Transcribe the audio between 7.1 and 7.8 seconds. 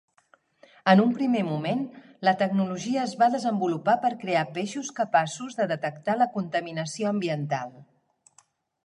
ambiental.